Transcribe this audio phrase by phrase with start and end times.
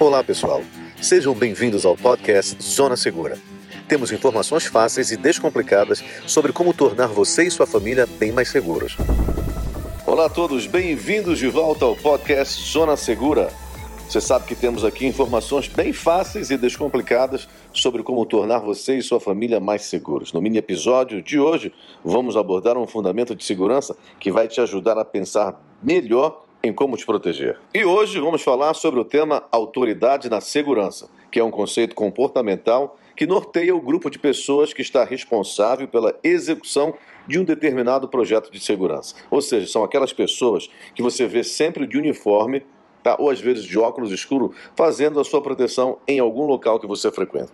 [0.00, 0.62] Olá, pessoal.
[0.98, 3.36] Sejam bem-vindos ao podcast Zona Segura.
[3.86, 8.96] Temos informações fáceis e descomplicadas sobre como tornar você e sua família bem mais seguros.
[10.06, 13.52] Olá a todos, bem-vindos de volta ao podcast Zona Segura.
[14.08, 19.02] Você sabe que temos aqui informações bem fáceis e descomplicadas sobre como tornar você e
[19.02, 20.32] sua família mais seguros.
[20.32, 24.96] No mini episódio de hoje, vamos abordar um fundamento de segurança que vai te ajudar
[24.96, 27.58] a pensar melhor em como te proteger.
[27.74, 32.98] E hoje vamos falar sobre o tema autoridade na segurança, que é um conceito comportamental
[33.16, 36.94] que norteia o grupo de pessoas que está responsável pela execução
[37.26, 39.14] de um determinado projeto de segurança.
[39.30, 42.64] Ou seja, são aquelas pessoas que você vê sempre de uniforme
[43.02, 43.16] tá?
[43.18, 47.10] ou às vezes de óculos escuro, fazendo a sua proteção em algum local que você
[47.10, 47.52] frequenta.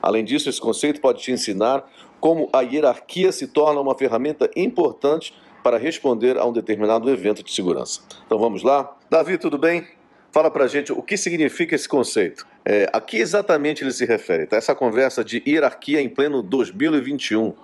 [0.00, 1.88] Além disso, esse conceito pode te ensinar
[2.20, 5.34] como a hierarquia se torna uma ferramenta importante
[5.64, 8.02] para responder a um determinado evento de segurança.
[8.26, 8.94] Então vamos lá?
[9.08, 9.88] Davi, tudo bem?
[10.30, 12.46] Fala pra gente o que significa esse conceito.
[12.66, 14.46] É, a que exatamente ele se refere?
[14.46, 14.58] Tá?
[14.58, 17.54] Essa conversa de hierarquia em pleno 2021.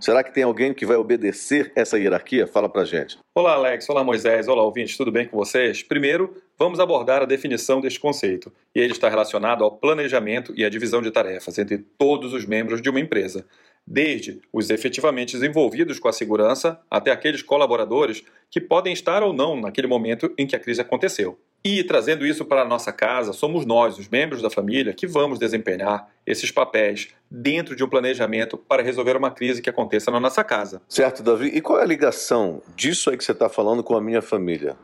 [0.00, 2.46] Será que tem alguém que vai obedecer essa hierarquia?
[2.46, 3.18] Fala pra gente.
[3.34, 3.88] Olá, Alex.
[3.90, 4.48] Olá, Moisés.
[4.48, 4.96] Olá, ouvintes.
[4.96, 5.82] Tudo bem com vocês?
[5.82, 8.52] Primeiro, vamos abordar a definição deste conceito.
[8.74, 12.80] E ele está relacionado ao planejamento e à divisão de tarefas entre todos os membros
[12.80, 13.46] de uma empresa,
[13.86, 19.60] desde os efetivamente envolvidos com a segurança até aqueles colaboradores que podem estar ou não
[19.60, 21.38] naquele momento em que a crise aconteceu.
[21.64, 25.38] E trazendo isso para a nossa casa, somos nós, os membros da família, que vamos
[25.38, 30.44] desempenhar esses papéis dentro de um planejamento para resolver uma crise que aconteça na nossa
[30.44, 30.80] casa.
[30.88, 31.48] Certo, Davi.
[31.48, 34.76] E qual é a ligação disso aí que você está falando com a minha família?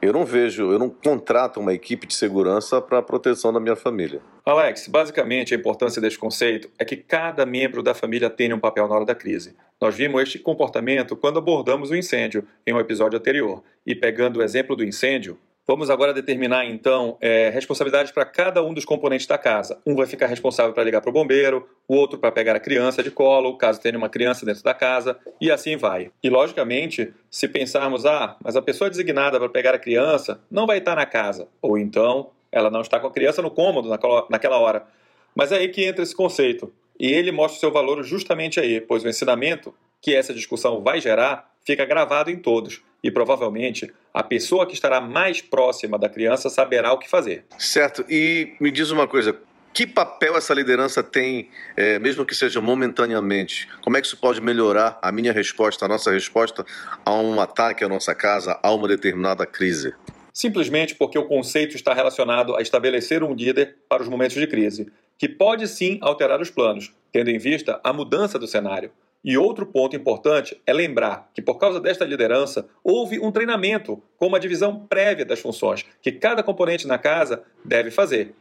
[0.00, 3.74] Eu não vejo, eu não contrato uma equipe de segurança para a proteção da minha
[3.74, 4.20] família.
[4.44, 8.86] Alex, basicamente a importância deste conceito é que cada membro da família tenha um papel
[8.86, 9.56] na hora da crise.
[9.80, 13.62] Nós vimos este comportamento quando abordamos o incêndio em um episódio anterior.
[13.84, 15.36] E pegando o exemplo do incêndio,
[15.70, 19.78] Vamos agora determinar, então, é, responsabilidades para cada um dos componentes da casa.
[19.84, 23.02] Um vai ficar responsável para ligar para o bombeiro, o outro para pegar a criança
[23.02, 26.10] de colo, caso tenha uma criança dentro da casa, e assim vai.
[26.22, 30.78] E, logicamente, se pensarmos, ah, mas a pessoa designada para pegar a criança não vai
[30.78, 33.90] estar na casa, ou então ela não está com a criança no cômodo
[34.30, 34.86] naquela hora.
[35.34, 36.72] Mas é aí que entra esse conceito.
[36.98, 40.98] E ele mostra o seu valor justamente aí, pois o ensinamento que essa discussão vai
[40.98, 46.50] gerar fica gravado em todos e provavelmente a pessoa que estará mais próxima da criança
[46.50, 47.44] saberá o que fazer.
[47.58, 48.04] Certo.
[48.08, 49.36] E me diz uma coisa.
[49.72, 53.68] Que papel essa liderança tem, é, mesmo que seja momentaneamente?
[53.80, 56.64] Como é que isso pode melhorar a minha resposta, a nossa resposta
[57.04, 59.94] a um ataque à nossa casa, a uma determinada crise?
[60.32, 64.90] Simplesmente porque o conceito está relacionado a estabelecer um líder para os momentos de crise,
[65.16, 68.90] que pode sim alterar os planos, tendo em vista a mudança do cenário.
[69.28, 74.26] E outro ponto importante é lembrar que, por causa desta liderança, houve um treinamento com
[74.26, 78.34] uma divisão prévia das funções que cada componente na casa deve fazer.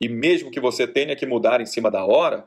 [0.00, 2.44] E mesmo que você tenha que mudar em cima da hora,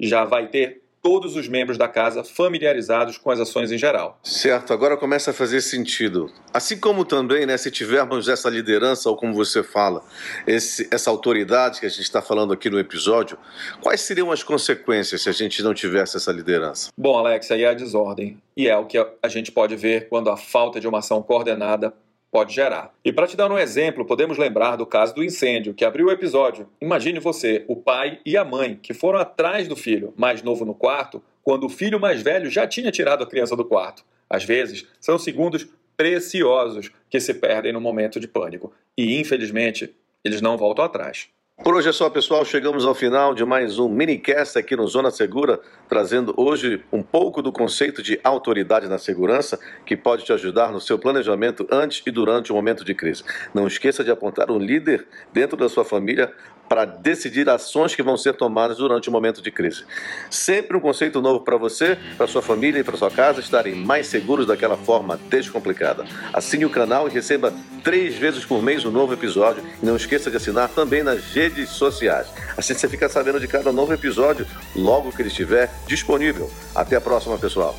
[0.00, 4.18] já vai ter todos os membros da casa familiarizados com as ações em geral.
[4.22, 6.30] Certo, agora começa a fazer sentido.
[6.52, 10.02] Assim como também, né, se tivermos essa liderança, ou como você fala,
[10.46, 13.38] esse, essa autoridade que a gente está falando aqui no episódio,
[13.80, 16.90] quais seriam as consequências se a gente não tivesse essa liderança?
[16.96, 18.40] Bom, Alex, aí é a desordem.
[18.56, 21.94] E é o que a gente pode ver quando a falta de uma ação coordenada
[22.30, 22.94] pode gerar.
[23.04, 26.10] E para te dar um exemplo, podemos lembrar do caso do incêndio que abriu o
[26.10, 26.68] episódio.
[26.80, 30.74] Imagine você, o pai e a mãe, que foram atrás do filho mais novo no
[30.74, 34.04] quarto, quando o filho mais velho já tinha tirado a criança do quarto.
[34.28, 38.72] Às vezes, são segundos preciosos que se perdem no momento de pânico.
[38.96, 39.94] E, infelizmente,
[40.24, 41.28] eles não voltam atrás.
[41.62, 42.44] Por hoje é só, pessoal.
[42.44, 47.42] Chegamos ao final de mais um minicast aqui no Zona Segura, trazendo hoje um pouco
[47.42, 52.12] do conceito de autoridade na segurança que pode te ajudar no seu planejamento antes e
[52.12, 53.24] durante o momento de crise.
[53.52, 56.32] Não esqueça de apontar um líder dentro da sua família
[56.68, 59.84] para decidir ações que vão ser tomadas durante o momento de crise.
[60.30, 64.06] Sempre um conceito novo para você, para sua família e para sua casa estarem mais
[64.06, 66.04] seguros daquela forma descomplicada.
[66.32, 67.52] Assine o canal e receba
[67.82, 69.62] três vezes por mês um novo episódio.
[69.82, 72.28] E não esqueça de assinar também nas redes sociais.
[72.56, 76.50] Assim você fica sabendo de cada novo episódio logo que ele estiver disponível.
[76.74, 77.78] Até a próxima, pessoal.